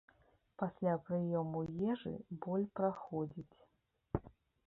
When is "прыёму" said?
1.09-1.61